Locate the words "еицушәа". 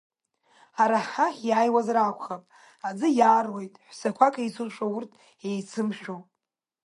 4.39-4.85